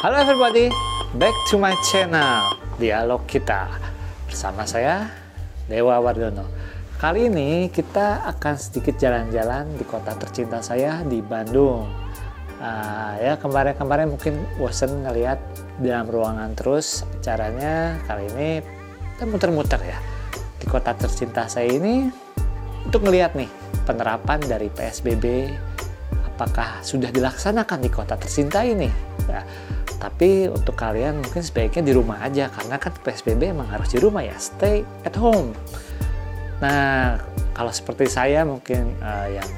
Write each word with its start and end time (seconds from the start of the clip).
Halo 0.00 0.16
everybody, 0.16 0.72
back 1.20 1.36
to 1.52 1.60
my 1.60 1.76
channel 1.84 2.56
Dialog 2.80 3.20
Kita. 3.28 3.68
Bersama 4.24 4.64
saya, 4.64 5.12
Dewa 5.68 6.00
Wardono. 6.00 6.48
Kali 6.96 7.28
ini 7.28 7.68
kita 7.68 8.24
akan 8.24 8.56
sedikit 8.56 8.96
jalan-jalan 8.96 9.76
di 9.76 9.84
kota 9.84 10.16
tercinta 10.16 10.64
saya 10.64 11.04
di 11.04 11.20
Bandung. 11.20 11.84
Uh, 12.56 13.12
Ya 13.20 13.36
kemarin-kemarin 13.36 14.08
mungkin 14.08 14.40
bosen 14.56 15.04
ngeliat 15.04 15.36
dalam 15.84 16.08
ruangan 16.08 16.56
terus 16.56 17.04
Caranya 17.20 18.00
kali 18.08 18.24
ini 18.32 18.64
kita 19.20 19.28
muter-muter 19.28 19.84
ya. 19.84 20.00
Di 20.56 20.64
kota 20.64 20.96
tercinta 20.96 21.44
saya 21.44 21.68
ini 21.68 22.08
Untuk 22.88 23.04
ngeliat 23.04 23.36
nih 23.36 23.52
penerapan 23.84 24.40
dari 24.48 24.72
PSBB 24.72 25.52
apakah 26.40 26.80
sudah 26.80 27.12
dilaksanakan 27.12 27.84
di 27.84 27.92
kota 27.92 28.16
tercinta 28.16 28.64
ini? 28.64 28.88
Ya, 29.28 29.44
tapi 30.00 30.48
untuk 30.48 30.80
kalian 30.80 31.20
mungkin 31.20 31.44
sebaiknya 31.44 31.84
di 31.84 31.92
rumah 31.92 32.24
aja 32.24 32.48
karena 32.48 32.80
kan 32.80 32.96
PSBB 33.04 33.52
emang 33.52 33.68
harus 33.68 33.92
di 33.92 34.00
rumah 34.00 34.24
ya, 34.24 34.32
stay 34.40 34.80
at 35.04 35.12
home. 35.12 35.52
Nah, 36.64 37.20
kalau 37.52 37.68
seperti 37.68 38.08
saya 38.08 38.48
mungkin 38.48 38.96
uh, 39.04 39.28
yang 39.28 39.48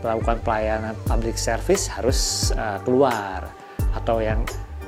melakukan 0.00 0.40
pelayanan 0.40 0.96
public 1.04 1.36
service 1.36 1.92
harus 1.92 2.50
uh, 2.56 2.80
keluar 2.88 3.52
atau 3.92 4.24
yang 4.24 4.40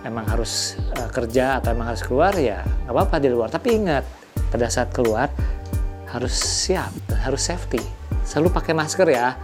emang 0.08 0.24
harus 0.24 0.80
uh, 0.96 1.08
kerja 1.12 1.60
atau 1.60 1.76
emang 1.76 1.92
harus 1.92 2.00
keluar 2.00 2.32
ya 2.40 2.64
nggak 2.88 2.96
apa-apa 2.96 3.16
di 3.20 3.28
luar. 3.28 3.52
Tapi 3.52 3.76
ingat 3.76 4.04
pada 4.48 4.72
saat 4.72 4.88
keluar 4.96 5.28
harus 6.08 6.32
siap, 6.32 6.92
harus 7.12 7.44
safety. 7.44 7.80
Selalu 8.24 8.48
pakai 8.56 8.72
masker 8.72 9.08
ya 9.12 9.36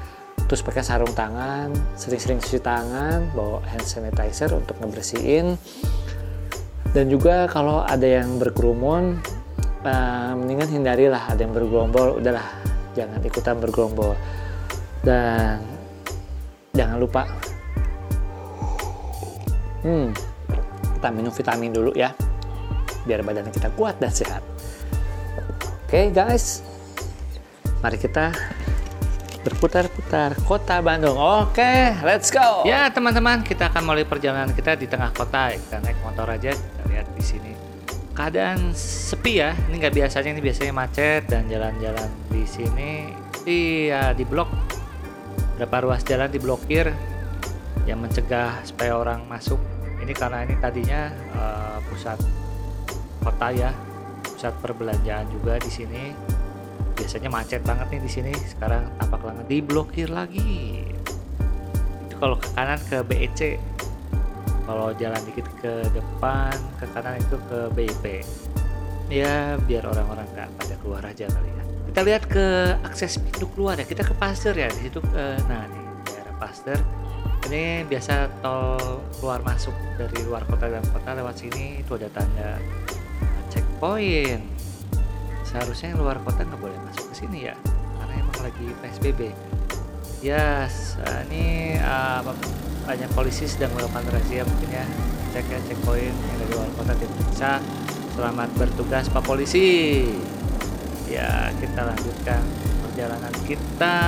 terus 0.48 0.64
pakai 0.64 0.80
sarung 0.80 1.12
tangan 1.12 1.68
sering-sering 1.92 2.40
cuci 2.40 2.64
tangan 2.64 3.28
bawa 3.36 3.60
hand 3.68 3.84
sanitizer 3.84 4.48
untuk 4.56 4.80
ngebersihin. 4.80 5.60
Dan 6.88 7.12
juga 7.12 7.44
kalau 7.52 7.84
ada 7.84 8.08
yang 8.08 8.40
berkerumun 8.40 9.20
uh, 9.84 10.32
mendingan 10.32 10.80
hindarilah 10.80 11.20
ada 11.28 11.44
yang 11.44 11.52
bergerombol 11.52 12.16
udahlah 12.16 12.48
jangan 12.96 13.20
ikutan 13.20 13.60
bergerombol. 13.60 14.16
Dan 15.04 15.60
jangan 16.72 16.96
lupa 16.96 17.28
hmm 19.84 20.10
kita 20.98 21.08
minum 21.14 21.30
vitamin 21.30 21.70
dulu 21.70 21.92
ya 21.94 22.10
biar 23.06 23.22
badan 23.22 23.52
kita 23.52 23.68
kuat 23.76 24.00
dan 24.00 24.10
sehat. 24.10 24.42
Oke 25.88 25.92
okay, 25.92 26.06
guys. 26.08 26.64
Mari 27.80 27.96
kita 27.96 28.34
berputar-putar 29.48 30.36
kota 30.44 30.84
Bandung. 30.84 31.16
Oke, 31.16 31.96
let's 32.04 32.28
go. 32.28 32.68
Ya 32.68 32.92
teman-teman, 32.92 33.40
kita 33.40 33.72
akan 33.72 33.80
mulai 33.88 34.04
perjalanan 34.04 34.52
kita 34.52 34.76
di 34.76 34.84
tengah 34.84 35.08
kota. 35.16 35.56
Kita 35.56 35.80
naik 35.80 35.96
motor 36.04 36.28
aja. 36.28 36.52
Kita 36.52 36.82
lihat 36.84 37.08
di 37.16 37.24
sini 37.24 37.52
keadaan 38.12 38.76
sepi 38.76 39.40
ya. 39.40 39.56
Ini 39.56 39.80
nggak 39.80 39.94
biasanya, 39.96 40.30
ini 40.36 40.42
biasanya 40.44 40.72
macet 40.76 41.24
dan 41.32 41.48
jalan-jalan 41.48 42.08
di 42.28 42.44
sini 42.44 43.08
di 43.40 43.88
ya, 43.88 44.12
di 44.12 44.28
blok. 44.28 44.52
Berapa 45.56 45.88
ruas 45.88 46.04
jalan 46.04 46.28
diblokir 46.28 46.92
yang 47.88 48.04
mencegah 48.04 48.60
supaya 48.68 49.00
orang 49.00 49.24
masuk. 49.24 49.58
Ini 50.04 50.12
karena 50.12 50.44
ini 50.44 50.60
tadinya 50.60 51.08
uh, 51.32 51.78
pusat 51.88 52.20
kota 53.24 53.48
ya, 53.50 53.72
pusat 54.22 54.52
perbelanjaan 54.60 55.26
juga 55.32 55.56
di 55.56 55.70
sini 55.72 56.36
biasanya 56.98 57.30
macet 57.30 57.62
banget 57.62 57.86
nih 57.94 58.00
di 58.02 58.10
sini. 58.10 58.32
Sekarang 58.34 58.90
tampak 58.98 59.22
banget. 59.22 59.44
Diblokir 59.46 60.10
lagi. 60.10 60.82
Itu 62.10 62.14
kalau 62.18 62.36
ke 62.36 62.48
kanan 62.58 62.80
ke 62.90 62.98
BEC 63.06 63.40
kalau 64.68 64.92
jalan 65.00 65.16
dikit 65.24 65.48
ke 65.64 65.80
depan 65.96 66.52
ke 66.76 66.84
kanan 66.92 67.16
itu 67.16 67.40
ke 67.48 67.72
BIP 67.72 68.20
ya 69.08 69.56
biar 69.64 69.88
orang-orang 69.88 70.28
nggak 70.36 70.48
pada 70.60 70.74
keluar 70.84 71.00
aja 71.00 71.24
kali 71.24 71.48
ya. 71.48 71.62
Kita 71.88 72.00
lihat 72.04 72.28
ke 72.28 72.76
akses 72.84 73.16
pintu 73.16 73.48
keluar 73.56 73.80
ya. 73.80 73.88
Kita 73.88 74.04
ke 74.04 74.12
Pasteur 74.12 74.52
ya. 74.52 74.68
Di 74.68 74.90
situ 74.90 75.00
ke 75.00 75.24
nah 75.48 75.64
nih 75.64 75.84
daerah 76.12 76.34
Pasteur. 76.36 76.76
Ini 77.48 77.88
biasa 77.88 78.28
tol 78.44 79.00
keluar 79.16 79.40
masuk 79.40 79.72
dari 79.96 80.20
luar 80.28 80.44
kota 80.44 80.68
dan 80.68 80.84
kota 80.92 81.16
lewat 81.16 81.40
sini. 81.40 81.80
Itu 81.80 81.96
ada 81.96 82.12
tanda 82.12 82.60
checkpoint 83.48 84.57
seharusnya 85.48 85.96
yang 85.96 86.04
luar 86.04 86.20
kota 86.20 86.44
nggak 86.44 86.60
boleh 86.60 86.76
masuk 86.84 87.08
ke 87.08 87.14
sini 87.24 87.38
ya 87.48 87.54
karena 87.96 88.14
emang 88.20 88.38
lagi 88.44 88.66
PSBB 88.84 89.20
ya 90.20 90.68
yes, 90.68 91.00
ini 91.32 91.78
uh, 91.80 92.20
banyak 92.88 93.10
polisi 93.12 93.44
sedang 93.44 93.68
melakukan 93.76 94.00
razia 94.08 94.48
mungkin 94.48 94.72
ya. 94.72 94.86
Cek 95.36 95.44
ya 95.44 95.60
checkpoint 95.68 96.08
yang 96.08 96.36
dari 96.40 96.52
luar 96.56 96.72
kota 96.72 96.96
diperiksa 96.96 97.60
selamat 98.16 98.48
bertugas 98.56 99.12
Pak 99.12 99.28
Polisi. 99.28 100.08
Ya 101.04 101.52
kita 101.60 101.84
lanjutkan 101.84 102.40
perjalanan 102.88 103.34
kita 103.44 103.98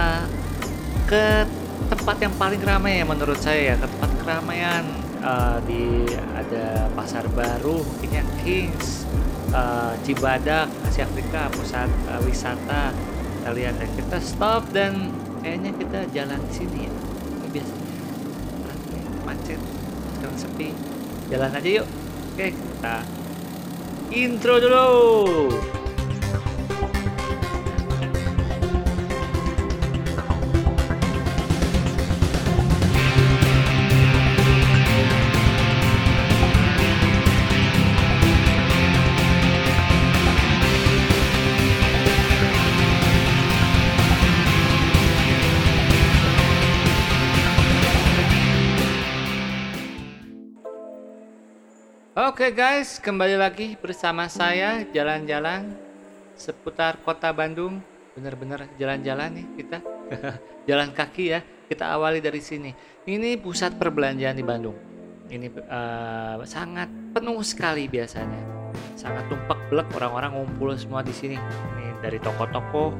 ke 1.04 1.44
tempat 1.92 2.16
yang 2.24 2.32
paling 2.40 2.62
ramai 2.64 2.98
ya 2.98 3.04
menurut 3.04 3.36
saya 3.36 3.60
ya 3.60 3.74
ke 3.76 3.84
tempat 3.84 4.10
keramaian. 4.24 4.84
Uh, 5.20 5.60
di 5.68 6.08
ada 6.32 6.88
pasar 6.96 7.28
baru 7.36 7.84
mungkin 7.84 8.08
ya 8.08 8.24
Kings 8.40 9.04
uh, 9.54 9.92
Cibadak 10.06 10.70
Asia 10.86 11.06
Afrika 11.06 11.50
pusat 11.52 11.90
uh, 12.10 12.20
wisata 12.26 12.94
kita 13.40 13.50
lihat 13.56 13.74
ya 13.80 13.88
kita 13.96 14.18
stop 14.20 14.68
dan 14.76 15.08
kayaknya 15.40 15.72
kita 15.80 15.98
jalan 16.12 16.40
di 16.44 16.52
sini 16.52 16.80
ya. 16.84 16.92
Ini 16.92 17.48
biasanya 17.48 17.88
macet 19.24 19.60
sekarang 20.18 20.36
sepi. 20.36 20.68
Jalan 21.32 21.50
aja 21.56 21.70
yuk. 21.80 21.86
Oke 22.36 22.46
kita 22.52 22.96
intro 24.10 24.58
dulu 24.60 24.88
Oke 52.20 52.52
guys, 52.52 53.00
kembali 53.00 53.40
lagi 53.40 53.80
bersama 53.80 54.28
saya 54.28 54.84
jalan-jalan 54.92 55.72
seputar 56.36 57.00
kota 57.00 57.32
Bandung. 57.32 57.80
Bener-bener 58.12 58.68
jalan-jalan 58.76 59.40
nih 59.40 59.46
kita. 59.56 59.80
jalan 60.68 60.92
kaki 60.92 61.32
ya. 61.32 61.40
Kita 61.40 61.96
awali 61.96 62.20
dari 62.20 62.44
sini. 62.44 62.76
Ini 63.08 63.40
pusat 63.40 63.80
perbelanjaan 63.80 64.36
di 64.36 64.44
Bandung. 64.44 64.76
Ini 65.32 65.48
uh, 65.64 66.44
sangat 66.44 66.92
penuh 67.16 67.40
sekali 67.40 67.88
biasanya. 67.88 68.68
Sangat 69.00 69.24
tumpak 69.32 69.56
belek 69.72 69.88
orang-orang 69.96 70.44
ngumpul 70.44 70.76
semua 70.76 71.00
di 71.00 71.16
sini. 71.16 71.40
Ini 71.40 72.04
dari 72.04 72.20
toko-toko 72.20 72.92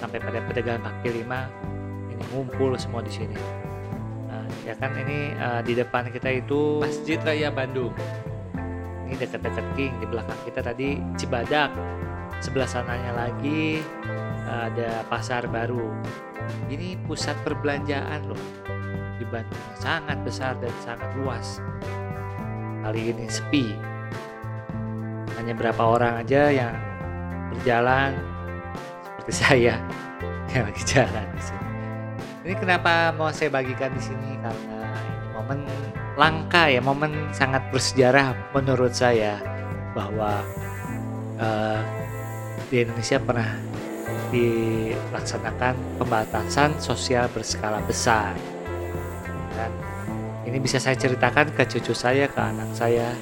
sampai 0.00 0.16
pada 0.16 0.40
pedagang 0.48 0.80
kaki 0.80 1.20
lima. 1.20 1.44
Ini 2.08 2.24
ngumpul 2.32 2.72
semua 2.80 3.04
di 3.04 3.12
sini. 3.12 3.36
Nah, 4.32 4.48
ya 4.64 4.72
kan 4.80 4.96
ini 4.96 5.36
uh, 5.36 5.60
di 5.60 5.76
depan 5.76 6.08
kita 6.08 6.32
itu 6.40 6.80
Masjid 6.80 7.20
Raya 7.20 7.52
Bandung 7.52 7.92
ini 9.12 9.20
dekat-dekat 9.20 9.66
King 9.76 9.92
di 10.00 10.08
belakang 10.08 10.40
kita 10.48 10.64
tadi 10.64 10.96
Cibadak. 11.20 11.68
Sebelah 12.40 12.64
sananya 12.64 13.12
lagi 13.12 13.84
eh, 14.48 14.60
ada 14.72 15.04
pasar 15.12 15.44
baru. 15.52 15.92
Ini 16.72 16.96
pusat 17.04 17.36
perbelanjaan 17.44 18.24
loh 18.24 18.40
di 19.20 19.28
Bandung. 19.28 19.68
Sangat 19.76 20.16
besar 20.24 20.56
dan 20.64 20.72
sangat 20.80 21.12
luas. 21.20 21.60
Kali 22.80 23.12
ini 23.12 23.28
sepi. 23.28 23.76
Hanya 25.36 25.52
berapa 25.52 25.82
orang 25.84 26.24
aja 26.24 26.48
yang 26.48 26.72
berjalan 27.52 28.16
seperti 29.04 29.32
saya 29.44 29.76
yang 30.56 30.64
lagi 30.64 30.82
jalan 30.88 31.26
di 31.36 31.42
sini. 31.44 31.68
Ini 32.48 32.54
kenapa 32.56 33.12
mau 33.12 33.28
saya 33.28 33.52
bagikan 33.52 33.92
di 33.92 34.00
sini? 34.00 34.40
Karena 34.40 34.88
ini 34.88 35.26
momen 35.36 35.60
langka 36.16 36.68
ya 36.68 36.84
momen 36.84 37.32
sangat 37.32 37.64
bersejarah 37.72 38.36
menurut 38.52 38.92
saya 38.92 39.40
bahwa 39.96 40.44
uh, 41.40 41.80
di 42.68 42.84
Indonesia 42.84 43.20
pernah 43.20 43.56
dilaksanakan 44.32 45.76
pembatasan 46.00 46.76
sosial 46.80 47.28
berskala 47.32 47.84
besar. 47.84 48.32
Dan 49.52 49.72
ini 50.48 50.56
bisa 50.56 50.80
saya 50.80 50.96
ceritakan 50.96 51.52
ke 51.52 51.68
cucu 51.68 51.92
saya 51.92 52.28
ke 52.28 52.40
anak 52.40 52.72
saya 52.72 53.12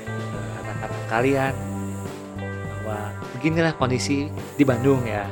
anak-anak 0.63 1.05
kalian 1.11 1.55
bahwa 2.39 2.99
beginilah 3.39 3.75
kondisi 3.75 4.31
di 4.55 4.63
Bandung 4.63 5.03
ya. 5.03 5.27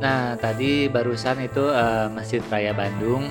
Nah 0.00 0.36
tadi 0.36 0.88
barusan 0.88 1.44
itu 1.44 1.64
uh, 1.72 2.12
Masjid 2.12 2.44
Raya 2.52 2.76
Bandung 2.76 3.28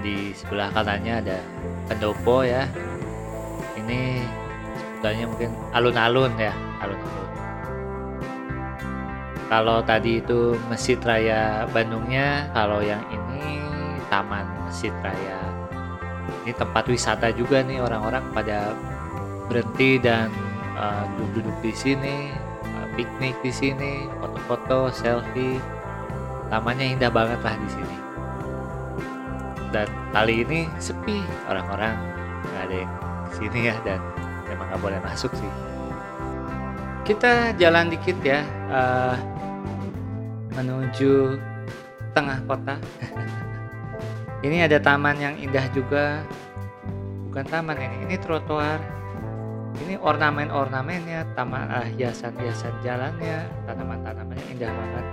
di 0.00 0.32
sebelah 0.36 0.72
kanannya 0.72 1.14
ada 1.24 1.38
pendopo 1.88 2.42
ya. 2.44 2.66
Ini 3.78 4.24
sebenarnya 4.98 5.26
mungkin 5.28 5.50
alun-alun 5.72 6.32
ya 6.36 6.52
alun-alun. 6.80 7.28
Kalau 9.50 9.82
tadi 9.82 10.22
itu 10.22 10.54
Masjid 10.70 11.00
Raya 11.02 11.66
Bandungnya 11.74 12.52
kalau 12.54 12.84
yang 12.84 13.02
ini 13.10 13.58
Taman 14.12 14.46
Masjid 14.68 14.94
Raya. 15.02 15.40
Ini 16.46 16.52
tempat 16.54 16.86
wisata 16.86 17.34
juga 17.34 17.60
nih 17.64 17.82
orang-orang 17.82 18.22
pada 18.30 18.72
berhenti 19.50 19.98
dan 19.98 20.30
uh, 20.78 21.02
duduk-duduk 21.18 21.56
di 21.66 21.72
sini 21.74 22.30
uh, 22.62 22.86
piknik 22.94 23.34
di 23.42 23.50
sini 23.50 24.06
foto-foto 24.22 24.94
selfie. 24.94 25.58
Tamannya 26.50 26.98
indah 26.98 27.10
banget 27.10 27.42
lah 27.42 27.54
di 27.58 27.68
sini 27.70 28.09
dan 29.70 29.86
kali 30.10 30.42
ini 30.42 30.66
sepi 30.82 31.22
orang-orang 31.46 31.94
nggak 32.42 32.62
ada 32.66 32.76
yang 32.82 32.92
sini 33.30 33.60
ya 33.70 33.76
dan 33.86 34.02
memang 34.50 34.66
nggak 34.70 34.82
boleh 34.82 35.00
masuk 35.02 35.30
sih. 35.34 35.52
Kita 37.06 37.54
jalan 37.58 37.90
dikit 37.90 38.18
ya 38.22 38.42
uh, 38.70 39.16
menuju 40.54 41.38
tengah 42.14 42.38
kota. 42.46 42.76
Ini 44.46 44.64
ada 44.64 44.80
taman 44.80 45.20
yang 45.20 45.36
indah 45.36 45.68
juga. 45.76 46.24
Bukan 47.28 47.44
taman 47.44 47.76
ini 47.76 48.08
ini 48.08 48.16
trotoar. 48.16 48.80
Ini 49.84 50.00
ornamen-ornamennya 50.00 51.36
taman 51.36 51.68
uh, 51.68 51.84
hiasan-hiasan 51.92 52.72
jalannya 52.80 53.46
tanaman-tanamannya 53.68 54.46
indah 54.48 54.72
banget. 54.72 55.04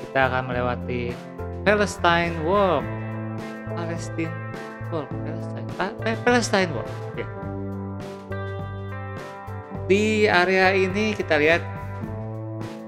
Kita 0.00 0.20
akan 0.32 0.42
melewati 0.48 1.12
Palestine 1.60 2.40
Walk 2.48 2.99
Palestine. 3.74 4.34
Walk 4.90 5.08
Palestine. 5.22 5.68
Pa 5.78 5.86
Palestine 6.26 6.70
Walk 6.74 6.88
ya. 7.14 7.26
di 9.90 10.30
area 10.30 10.70
ini 10.70 11.18
kita 11.18 11.34
lihat 11.34 11.66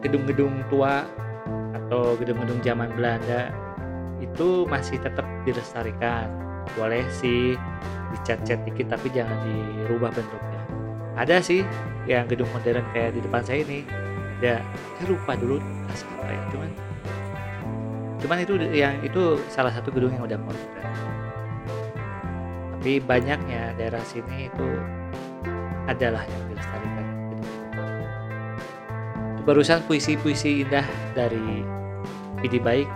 gedung-gedung 0.07 0.63
tua 0.71 1.03
atau 1.75 2.15
gedung-gedung 2.15 2.63
zaman 2.63 2.95
Belanda 2.95 3.51
itu 4.23 4.63
masih 4.71 5.03
tetap 5.03 5.27
dilestarikan. 5.43 6.31
Boleh 6.79 7.03
sih 7.11 7.59
dicat-cat 8.15 8.63
dikit 8.63 8.95
tapi 8.95 9.11
jangan 9.11 9.35
dirubah 9.43 10.15
bentuknya. 10.15 10.63
Ada 11.19 11.43
sih 11.43 11.67
yang 12.07 12.31
gedung 12.31 12.47
modern 12.55 12.87
kayak 12.95 13.19
di 13.19 13.21
depan 13.23 13.43
saya 13.43 13.67
ini. 13.67 13.83
Ya 14.39 14.63
saya 14.99 15.07
lupa 15.11 15.35
dulu 15.39 15.59
apa 15.91 16.31
ya 16.31 16.43
cuman 16.55 16.71
cuman 18.23 18.39
itu 18.47 18.55
yang 18.71 19.03
itu 19.03 19.37
salah 19.51 19.75
satu 19.75 19.91
gedung 19.91 20.15
yang 20.15 20.23
udah 20.23 20.39
modern 20.39 20.71
tapi 22.79 22.99
banyaknya 22.99 23.75
daerah 23.79 24.03
sini 24.03 24.51
itu 24.51 24.69
adalah 25.87 26.23
yang 26.27 26.43
dilestarikan 26.51 27.07
barusan 29.43 29.83
puisi-puisi 29.91 30.63
indah 30.63 30.87
dari 31.19 31.67
Pidi 32.39 32.63
Baik 32.63 32.87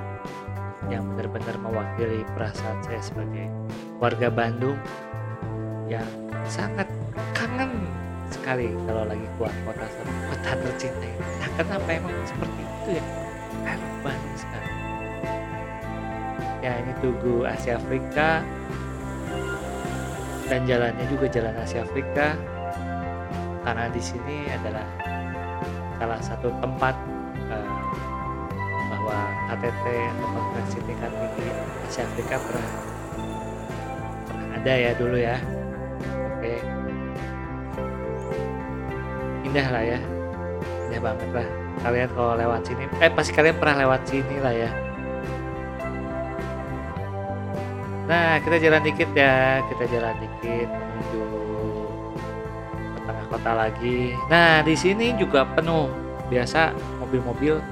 yang 0.86 1.02
benar-benar 1.14 1.58
mewakili 1.58 2.22
perasaan 2.38 2.78
saya 2.86 3.02
sebagai 3.02 3.50
warga 3.98 4.30
Bandung 4.30 4.78
yang 5.90 6.06
sangat 6.46 6.86
kangen 7.34 7.70
sekali 8.30 8.70
kalau 8.86 9.06
lagi 9.06 9.26
keluar 9.38 9.54
kota 9.66 9.86
kota 10.30 10.50
tercinta 10.66 11.06
ini. 11.06 11.26
Nah, 11.42 11.50
kenapa 11.58 11.88
emang 11.90 12.14
seperti 12.26 12.62
itu 12.62 12.90
ya? 12.98 13.04
Kangen 13.66 13.92
Bandung 14.02 14.36
sekali 14.38 14.85
ya 16.66 16.82
ini 16.82 16.92
Tugu 16.98 17.46
Asia 17.46 17.78
Afrika. 17.78 18.42
Dan 20.46 20.66
jalannya 20.66 21.06
juga 21.06 21.26
jalan 21.30 21.54
Asia 21.62 21.86
Afrika. 21.86 22.34
Karena 23.62 23.86
di 23.90 24.02
sini 24.02 24.50
adalah 24.50 24.86
salah 25.98 26.20
satu 26.22 26.50
tempat 26.62 26.94
uh, 27.50 27.82
bahwa 28.90 29.18
KTT 29.50 29.84
atau 29.86 30.26
konferensi 30.34 30.78
tingkat 30.86 31.10
tinggi 31.10 31.46
Asia 31.86 32.02
Afrika 32.06 32.34
pernah, 32.42 32.70
pernah 34.26 34.48
ada 34.58 34.72
ya 34.74 34.90
dulu 34.98 35.16
ya. 35.18 35.36
Oke. 36.34 36.54
Indah 39.46 39.66
lah 39.70 39.82
ya. 39.82 39.98
Indah 40.90 41.00
banget 41.02 41.30
lah. 41.30 41.48
Kalian 41.76 42.10
kalau 42.16 42.34
lewat 42.34 42.60
sini 42.66 42.88
eh 42.98 43.10
pasti 43.12 43.30
kalian 43.36 43.54
pernah 43.60 43.84
lewat 43.84 44.00
sini 44.08 44.40
lah 44.40 44.50
ya 44.50 44.70
Nah, 48.06 48.38
kita 48.38 48.56
jalan 48.62 48.82
dikit 48.86 49.10
ya. 49.12 49.60
Kita 49.66 49.84
jalan 49.90 50.14
dikit 50.22 50.68
menuju 50.70 51.22
ke 52.94 53.00
tengah 53.02 53.26
kota 53.30 53.52
lagi. 53.52 54.14
Nah, 54.30 54.62
di 54.62 54.74
sini 54.78 55.14
juga 55.18 55.42
penuh. 55.44 55.90
Biasa 56.26 56.74
mobil-mobil 56.98 57.62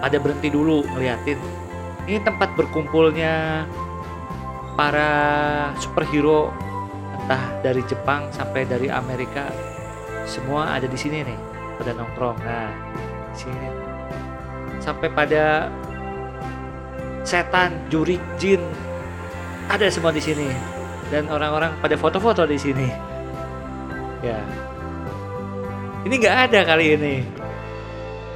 pada 0.00 0.16
berhenti 0.16 0.48
dulu 0.48 0.84
ngeliatin. 0.96 1.36
Ini 2.04 2.20
tempat 2.20 2.52
berkumpulnya 2.56 3.64
para 4.76 5.10
superhero 5.80 6.52
entah 7.24 7.40
dari 7.64 7.80
Jepang 7.88 8.28
sampai 8.28 8.68
dari 8.68 8.92
Amerika 8.92 9.48
semua 10.28 10.76
ada 10.76 10.84
di 10.84 10.96
sini 10.96 11.24
nih 11.24 11.40
pada 11.80 11.96
nongkrong. 11.96 12.36
Nah, 12.44 12.68
di 13.32 13.36
sini 13.44 13.68
sampai 14.84 15.08
pada 15.08 15.72
setan, 17.24 17.72
jurik, 17.88 18.20
jin, 18.36 18.60
ada 19.68 19.86
semua 19.88 20.12
di 20.12 20.22
sini. 20.22 20.48
Dan 21.12 21.28
orang-orang 21.28 21.76
pada 21.78 21.96
foto-foto 21.96 22.44
di 22.48 22.58
sini. 22.58 22.88
Ya. 24.24 24.40
Ini 26.04 26.14
nggak 26.16 26.36
ada 26.50 26.60
kali 26.64 26.96
ini. 26.96 27.14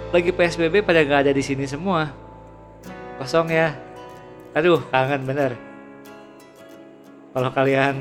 Lagi 0.09 0.33
psbb 0.33 0.81
pada 0.85 1.05
nggak 1.05 1.29
ada 1.29 1.33
di 1.33 1.45
sini 1.45 1.69
semua. 1.69 2.09
Kosong 3.21 3.49
ya. 3.53 3.77
Aduh 4.57 4.81
kangen 4.89 5.25
bener. 5.25 5.53
Kalau 7.33 7.51
kalian 7.53 8.01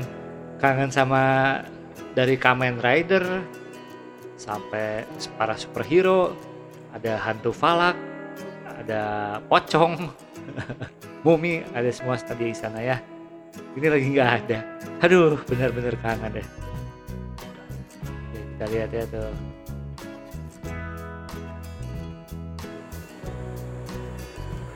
kangen 0.58 0.90
sama 0.90 1.22
dari 2.16 2.34
Kamen 2.34 2.80
Rider 2.80 3.44
sampai 4.38 5.06
para 5.38 5.54
superhero 5.58 6.34
ada 6.94 7.18
hantu 7.18 7.50
falak 7.54 7.94
ada 8.66 9.02
pocong 9.50 10.10
mumi 11.26 11.66
ada 11.74 11.90
semua 11.90 12.18
tadi 12.18 12.50
di 12.50 12.56
sana 12.56 12.78
ya 12.82 12.98
ini 13.76 13.86
lagi 13.86 14.06
nggak 14.10 14.30
ada. 14.42 14.58
Aduh 15.04 15.38
benar-benar 15.46 15.94
kangen 16.02 16.40
deh. 16.40 16.46
Kita 18.34 18.64
lihat 18.70 18.90
ya 18.90 19.04
tuh. 19.06 19.30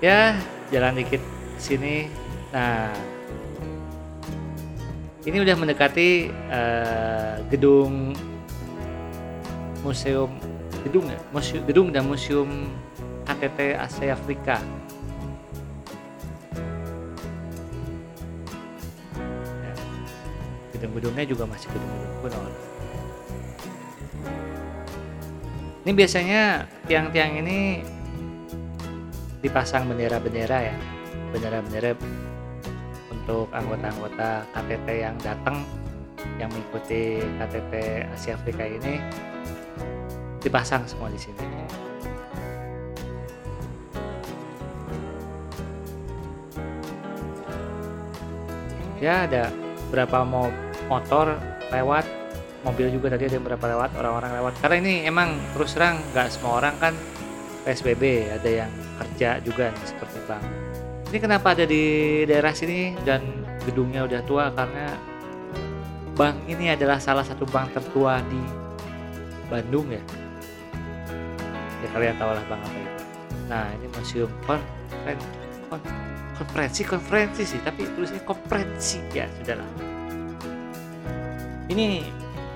Ya 0.02 0.20
jalan 0.70 0.98
dikit 0.98 1.22
sini. 1.58 2.06
Nah 2.50 2.90
ini 5.22 5.36
udah 5.38 5.54
mendekati 5.54 6.30
uh, 6.50 7.38
gedung 7.46 8.14
museum 9.86 10.30
gedung 10.82 11.06
ya? 11.06 11.18
Museum 11.30 11.62
gedung 11.66 11.88
dan 11.94 12.06
museum 12.06 12.50
KTT 13.26 13.78
Asia 13.78 14.14
Afrika 14.18 14.58
gedung-gedungnya 20.82 21.22
juga 21.30 21.46
masih 21.46 21.70
gedung-gedung 21.70 22.14
kuno 22.26 22.38
ini 25.86 25.92
biasanya 25.94 26.66
tiang-tiang 26.90 27.38
ini 27.38 27.86
dipasang 29.46 29.86
bendera-bendera 29.86 30.74
ya 30.74 30.76
bendera-bendera 31.30 31.94
untuk 33.14 33.46
anggota-anggota 33.54 34.42
KTT 34.50 34.88
yang 35.06 35.14
datang 35.22 35.62
yang 36.42 36.50
mengikuti 36.50 37.22
KTT 37.38 37.72
Asia 38.10 38.34
Afrika 38.34 38.66
ini 38.66 38.98
dipasang 40.42 40.82
semua 40.90 41.06
di 41.06 41.18
sini. 41.22 41.46
Ya 49.02 49.26
ada 49.26 49.50
berapa 49.90 50.22
mau 50.22 50.46
motor 50.90 51.38
lewat 51.70 52.22
mobil 52.62 52.94
juga 52.94 53.14
tadi 53.14 53.26
ada 53.26 53.34
yang 53.38 53.46
berapa 53.46 53.66
lewat 53.74 53.90
orang-orang 53.98 54.30
lewat. 54.38 54.54
Karena 54.62 54.76
ini 54.82 54.94
emang 55.06 55.34
terus 55.54 55.74
terang 55.74 55.98
nggak 56.14 56.26
semua 56.30 56.62
orang 56.62 56.74
kan 56.78 56.94
PSBB 57.62 58.02
ada 58.30 58.50
yang 58.50 58.70
kerja 58.98 59.38
juga 59.42 59.70
nih, 59.70 59.84
seperti 59.86 60.18
bang. 60.26 60.44
Ini 61.12 61.18
kenapa 61.20 61.52
ada 61.52 61.64
di 61.68 61.84
daerah 62.24 62.54
sini 62.56 62.96
dan 63.04 63.22
gedungnya 63.68 64.06
udah 64.06 64.20
tua? 64.24 64.50
Karena 64.54 64.94
bank 66.16 66.36
ini 66.48 66.72
adalah 66.72 66.98
salah 66.98 67.26
satu 67.26 67.44
bank 67.46 67.74
tertua 67.76 68.22
di 68.26 68.40
Bandung 69.50 69.90
ya? 69.92 70.02
Ya 71.82 71.88
kalian 71.92 72.14
tahu 72.16 72.30
lah 72.30 72.44
bank 72.46 72.62
apa 72.62 72.78
itu 72.78 73.02
nah 73.50 73.68
ini 73.74 73.84
museum 73.98 74.30
kon 74.46 74.62
kon 75.68 75.82
konferensi 76.38 76.86
konferensi 76.86 77.42
sih 77.44 77.60
tapi 77.60 77.84
tulisnya 77.92 78.22
konferensi. 78.24 79.02
Ya 79.12 79.28
sudahlah 79.28 79.91
ini 81.72 82.06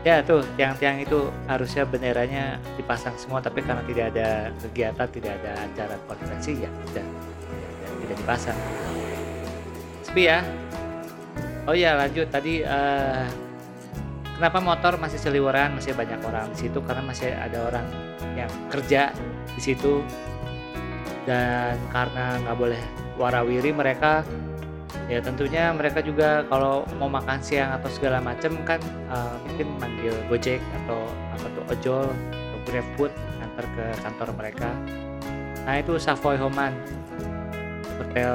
ya 0.06 0.22
tuh 0.22 0.46
tiang-tiang 0.54 1.02
itu 1.02 1.34
harusnya 1.50 1.82
benderanya 1.82 2.62
dipasang 2.78 3.18
semua 3.18 3.42
tapi 3.42 3.58
karena 3.64 3.82
tidak 3.90 4.14
ada 4.14 4.28
kegiatan 4.62 5.08
tidak 5.10 5.32
ada 5.42 5.52
acara 5.66 5.94
konferensi 6.06 6.62
ya 6.62 6.70
tidak 6.92 7.06
tidak 8.06 8.16
dipasang. 8.22 8.58
Sepi 10.06 10.22
ya? 10.30 10.46
Oh 11.66 11.74
ya 11.74 11.98
lanjut. 11.98 12.30
Tadi 12.30 12.62
uh, 12.62 13.26
kenapa 14.38 14.62
motor 14.62 14.94
masih 15.02 15.18
seliweran? 15.18 15.74
Masih 15.74 15.92
banyak 15.98 16.22
orang 16.22 16.54
di 16.54 16.58
situ 16.62 16.78
karena 16.86 17.02
masih 17.02 17.34
ada 17.34 17.58
orang 17.66 17.86
yang 18.38 18.50
kerja 18.70 19.10
di 19.58 19.60
situ. 19.60 20.06
Dan 21.26 21.74
karena 21.90 22.38
nggak 22.46 22.56
boleh 22.56 22.82
warawiri 23.18 23.74
mereka 23.74 24.22
ya 25.06 25.18
tentunya 25.22 25.70
mereka 25.70 26.02
juga 26.02 26.42
kalau 26.50 26.82
mau 26.98 27.10
makan 27.10 27.38
siang 27.38 27.74
atau 27.74 27.90
segala 27.90 28.18
macam 28.18 28.58
kan 28.66 28.80
uh, 29.10 29.38
mungkin 29.46 29.66
manggil 29.78 30.14
gojek 30.26 30.58
atau 30.84 30.98
apa 31.34 31.46
tuh 31.54 31.64
ojol 31.70 32.06
atau 32.10 32.58
grabfood 32.66 33.12
antar 33.42 33.66
ke 33.74 33.84
kantor 34.02 34.28
mereka. 34.34 34.70
Nah 35.66 35.74
itu 35.78 35.98
Savoy 35.98 36.38
Homan. 36.38 36.74
Hotel 37.96 38.34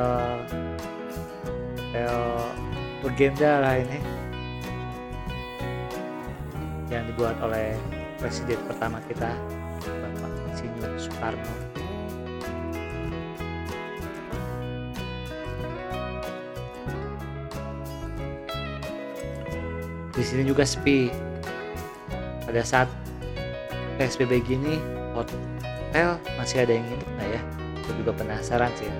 hotel 1.77 2.15
legenda 3.03 3.51
lah 3.61 3.75
ini. 3.79 3.99
Yang 6.91 7.15
dibuat 7.15 7.39
oleh 7.39 7.75
presiden 8.19 8.59
pertama 8.67 8.99
kita 9.07 9.31
Bapak 9.81 10.31
Insinyur 10.51 10.91
Soekarno 10.99 11.70
di 20.21 20.29
sini 20.29 20.45
juga 20.45 20.61
sepi. 20.61 21.09
Pada 22.45 22.61
saat 22.61 22.85
PSBB 23.97 24.45
gini 24.45 24.77
hotel 25.17 26.21
masih 26.37 26.61
ada 26.61 26.77
yang 26.77 26.85
nginep 26.85 27.09
nah 27.17 27.25
ya? 27.25 27.41
Aku 27.81 27.89
juga 27.97 28.13
penasaran 28.13 28.69
sih 28.77 28.85
ya. 28.85 28.95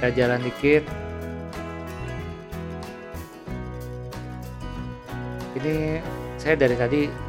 Kita 0.00 0.08
jalan 0.16 0.40
dikit. 0.48 0.84
Ini 5.60 6.00
saya 6.40 6.56
dari 6.56 6.76
tadi 6.76 7.25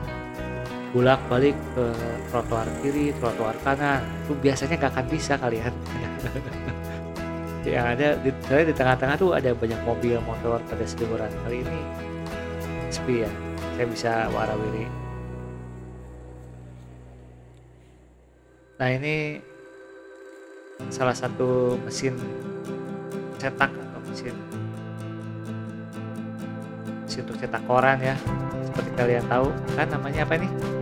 bolak 0.96 1.20
balik 1.27 1.56
ke 1.75 1.86
trotoar 2.32 2.67
kiri 2.79 3.12
trotoar 3.20 3.56
kanan. 3.63 4.03
Itu 4.24 4.34
biasanya 4.39 4.75
gak 4.79 4.91
akan 4.96 5.06
bisa 5.12 5.34
kalian. 5.36 5.74
Yang 7.67 7.88
ada 8.00 8.08
di, 8.24 8.32
di 8.32 8.74
tengah-tengah 8.74 9.15
tuh 9.20 9.36
ada 9.36 9.51
banyak 9.51 9.82
mobil 9.84 10.15
motor 10.24 10.63
pada 10.72 10.86
seliburan 10.88 11.27
kali 11.44 11.67
ini 11.67 11.82
sepi 12.88 13.27
ya. 13.27 13.32
Saya 13.75 13.88
bisa 13.91 14.12
warawiri. 14.32 14.88
Nah 18.77 18.89
ini 18.94 19.41
salah 20.94 21.13
satu 21.13 21.75
mesin 21.84 22.15
cetak 23.41 23.74
atau 23.74 24.00
mesin 24.08 24.36
mesin 27.03 27.22
untuk 27.27 27.38
cetak 27.41 27.63
koran 27.67 28.00
ya. 28.00 28.15
Seperti 28.72 28.89
kalian 28.96 29.25
tahu 29.27 29.51
kan 29.75 29.88
namanya 29.91 30.24
apa 30.24 30.38
nih 30.39 30.76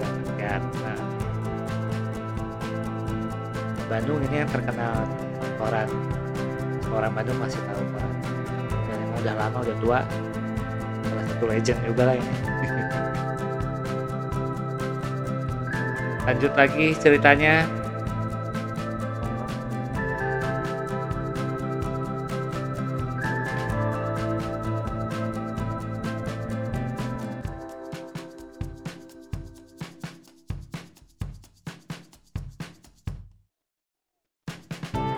ya 0.46 0.58
nah, 0.62 1.00
Bandung 3.86 4.18
ini 4.26 4.46
yang 4.46 4.50
terkenal 4.50 5.06
koran 5.58 5.90
orang 6.96 7.12
Bandung 7.12 7.36
masih 7.42 7.60
tahu 7.68 7.84
koran 7.92 8.12
dan 8.88 8.98
yang 8.98 9.12
udah 9.20 9.34
lama 9.36 9.58
udah 9.62 9.78
tua. 9.84 10.00
Salah 11.06 11.26
satu 11.28 11.46
legend 11.52 11.80
juga 11.84 12.04
lah 12.10 12.16
ini. 12.18 12.34
Lanjut 16.26 16.58
lagi 16.58 16.98
ceritanya 16.98 17.70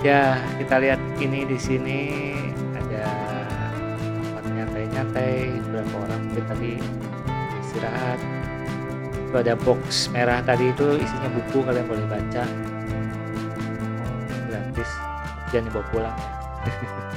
ya 0.07 0.39
kita 0.55 0.79
lihat 0.79 1.01
ini 1.19 1.43
di 1.43 1.59
sini 1.59 1.99
ada 2.79 3.11
tempat 4.23 4.43
nyantai-nyantai 4.55 5.59
beberapa 5.67 5.95
orang 6.07 6.19
mungkin 6.31 6.45
tadi 6.47 6.71
istirahat. 7.59 8.19
Itu 9.27 9.35
ada 9.35 9.53
box 9.59 10.07
merah 10.15 10.39
tadi 10.47 10.71
itu 10.71 10.95
isinya 10.95 11.27
buku 11.35 11.59
kalian 11.59 11.83
boleh 11.91 12.07
baca. 12.07 12.43
Gratis 14.47 14.91
jangan 15.51 15.65
dibawa 15.67 15.85
pulang. 15.91 16.17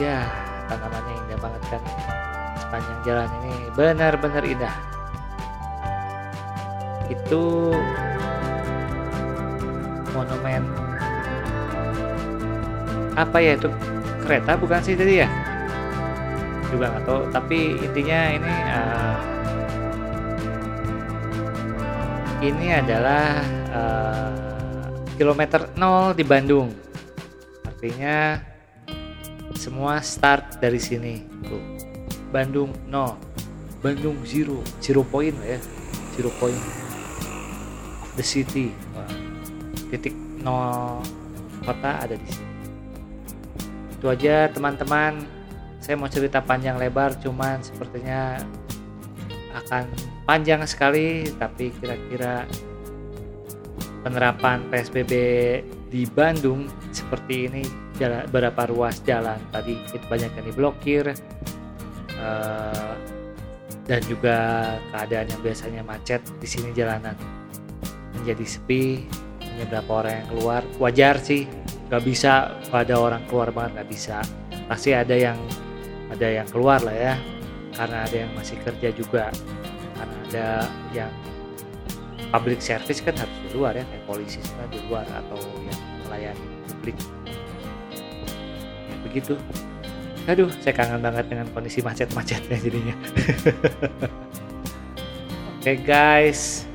Ya 0.00 0.24
tanamannya 0.64 1.12
indah 1.12 1.38
banget 1.44 1.62
kan. 1.68 1.82
Sepanjang 2.56 3.00
jalan 3.04 3.28
ini 3.44 3.68
benar-benar 3.76 4.44
indah. 4.48 4.72
Itu 7.12 7.76
monumen. 10.12 10.62
Apa 13.14 13.38
ya 13.42 13.58
itu? 13.58 13.70
Kereta 14.22 14.54
bukan 14.60 14.80
sih 14.82 14.94
tadi 14.94 15.22
ya? 15.24 15.28
Juga 16.70 16.94
tahu 17.02 17.26
tapi 17.34 17.74
intinya 17.82 18.20
ini 18.30 18.54
uh, 18.70 19.18
ini 22.40 22.66
adalah 22.72 23.42
uh, 23.74 24.30
kilometer 25.18 25.66
0 25.74 26.14
di 26.14 26.24
Bandung. 26.24 26.70
Artinya 27.66 28.38
semua 29.58 29.98
start 30.00 30.62
dari 30.62 30.78
sini 30.78 31.26
tuh 31.42 31.60
Bandung 32.30 32.70
0 32.86 33.30
Bandung 33.80 34.20
zero. 34.28 34.60
Zero 34.84 35.00
point 35.00 35.32
ya. 35.40 35.56
Zero 36.12 36.28
point. 36.36 36.60
The 38.16 38.24
city 38.24 38.76
titik 39.90 40.14
nol 40.40 41.02
kota 41.66 42.06
ada 42.06 42.14
di 42.16 42.28
sini. 42.30 42.54
Itu 43.98 44.08
aja 44.08 44.48
teman-teman. 44.48 45.20
Saya 45.80 45.96
mau 45.96 46.08
cerita 46.08 46.40
panjang 46.44 46.76
lebar 46.76 47.16
cuman 47.20 47.60
sepertinya 47.64 48.40
akan 49.56 49.90
panjang 50.28 50.62
sekali 50.68 51.26
tapi 51.36 51.72
kira-kira 51.80 52.44
penerapan 54.06 54.64
PSBB 54.70 55.12
di 55.90 56.06
Bandung 56.06 56.70
seperti 56.94 57.50
ini 57.50 57.62
jalan, 57.98 58.24
berapa 58.30 58.62
ruas 58.70 59.02
jalan. 59.04 59.40
Tadi 59.50 59.74
banyak 60.08 60.30
yang 60.36 60.46
diblokir 60.46 61.04
uh, 62.16 62.94
dan 63.88 64.00
juga 64.06 64.36
keadaan 64.94 65.26
yang 65.28 65.40
biasanya 65.42 65.82
macet 65.82 66.22
di 66.38 66.46
sini 66.46 66.70
jalanan 66.70 67.16
menjadi 68.14 68.44
sepi 68.46 69.08
hanya 69.60 69.76
berapa 69.76 69.92
orang 69.92 70.24
yang 70.24 70.28
keluar 70.32 70.64
wajar 70.80 71.20
sih. 71.20 71.44
Nggak 71.92 72.02
bisa 72.08 72.56
pada 72.72 72.96
orang 72.96 73.20
keluar 73.28 73.52
banget 73.52 73.76
nggak 73.76 73.92
bisa. 73.92 74.24
Pasti 74.64 74.96
ada 74.96 75.12
yang 75.12 75.36
ada 76.08 76.24
yang 76.24 76.48
keluar 76.48 76.80
lah 76.80 76.96
ya. 76.96 77.14
Karena 77.76 78.08
ada 78.08 78.16
yang 78.24 78.32
masih 78.32 78.56
kerja 78.64 78.88
juga. 78.96 79.28
Karena 80.00 80.16
ada 80.32 80.48
yang 80.96 81.12
public 82.32 82.64
service 82.64 83.04
kan 83.04 83.12
harus 83.20 83.36
di 83.44 83.52
luar 83.52 83.76
ya 83.76 83.84
kayak 83.84 84.04
polisi 84.08 84.40
kan 84.40 84.64
di 84.72 84.80
luar 84.88 85.04
atau 85.04 85.36
yang 85.60 85.80
melayani 86.08 86.46
publik. 86.64 86.96
Ya, 88.88 88.96
begitu. 89.04 89.36
Aduh 90.24 90.48
saya 90.64 90.72
kangen 90.72 91.04
banget 91.04 91.28
dengan 91.28 91.52
kondisi 91.52 91.84
macet-macetnya 91.84 92.56
jadinya. 92.64 92.96
Oke 95.60 95.76
okay, 95.76 95.76
guys 95.84 96.69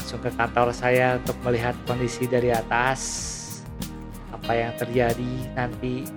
langsung 0.00 0.24
ke 0.24 0.32
kantor 0.32 0.72
saya 0.72 1.20
untuk 1.20 1.36
melihat 1.44 1.76
kondisi 1.84 2.24
dari 2.24 2.48
atas 2.48 3.00
apa 4.32 4.56
yang 4.56 4.72
terjadi 4.80 5.32
nanti. 5.52 6.08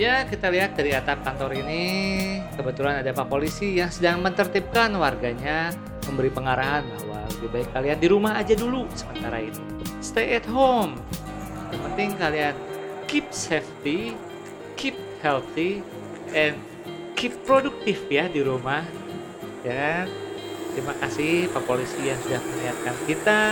Ya 0.00 0.24
kita 0.24 0.48
lihat 0.48 0.80
dari 0.80 0.96
atap 0.96 1.22
kantor 1.22 1.60
ini 1.60 1.84
kebetulan 2.56 3.04
ada 3.04 3.12
pak 3.12 3.28
polisi 3.28 3.76
yang 3.76 3.92
sedang 3.92 4.24
menertibkan 4.24 4.96
warganya 4.96 5.76
memberi 6.08 6.32
pengarahan 6.32 6.82
bahwa 7.04 7.20
lebih 7.36 7.48
baik 7.52 7.68
kalian 7.76 7.98
di 8.00 8.08
rumah 8.08 8.40
aja 8.40 8.56
dulu 8.56 8.88
sementara 8.96 9.44
ini. 9.44 9.60
Stay 10.00 10.40
at 10.40 10.48
home. 10.48 10.96
Yang 11.68 11.80
penting 11.92 12.10
kalian 12.16 12.54
keep 13.06 13.28
safety, 13.28 14.16
keep 14.80 14.96
healthy, 15.20 15.84
and 16.32 16.56
keep 17.12 17.36
produktif 17.44 18.00
ya 18.08 18.24
di 18.26 18.40
rumah. 18.40 19.03
Ya? 19.64 20.04
Terima 20.76 20.92
kasih 21.00 21.48
Pak 21.48 21.64
Polisi 21.64 21.96
yang 22.04 22.20
sudah 22.20 22.36
mengingatkan 22.36 22.96
kita. 23.08 23.42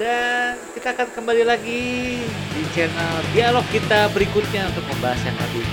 Dan 0.00 0.56
kita 0.72 0.96
akan 0.96 1.08
kembali 1.12 1.44
lagi 1.44 2.16
di 2.24 2.62
channel 2.72 3.20
dialog 3.36 3.66
kita 3.68 4.08
berikutnya 4.16 4.72
untuk 4.72 4.80
membahas 4.88 5.20
yang 5.20 5.36
lebih 5.36 5.68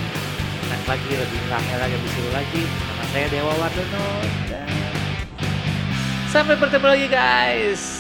enak 0.68 0.84
lagi, 0.84 1.12
lebih 1.16 1.40
rame 1.48 1.74
lagi, 1.80 1.94
lebih 1.96 2.12
seru 2.12 2.32
lagi. 2.36 2.64
Nama 2.68 3.06
saya 3.16 3.28
Dewa 3.32 3.54
Wardono. 3.56 4.08
Dan 4.52 4.68
sampai 6.28 6.60
bertemu 6.60 6.88
lagi 6.92 7.08
guys. 7.08 7.97